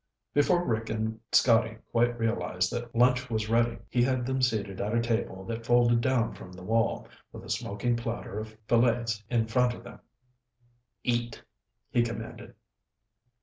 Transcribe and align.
Before 0.33 0.65
Rick 0.65 0.89
and 0.89 1.19
Scotty 1.31 1.77
quite 1.91 2.17
realized 2.17 2.71
that 2.71 2.95
lunch 2.95 3.29
was 3.29 3.49
ready, 3.51 3.77
he 3.87 4.01
had 4.01 4.25
them 4.25 4.41
seated 4.41 4.81
at 4.81 4.95
a 4.95 4.99
table 4.99 5.45
that 5.45 5.63
folded 5.63 6.01
down 6.01 6.33
from 6.33 6.51
the 6.51 6.63
wall, 6.63 7.07
with 7.31 7.43
a 7.45 7.51
smoking 7.51 7.95
platter 7.95 8.39
of 8.39 8.57
fillets 8.67 9.23
in 9.29 9.45
front 9.45 9.75
of 9.75 9.83
them. 9.83 9.99
"Eat," 11.03 11.43
he 11.91 12.01
commanded. 12.01 12.55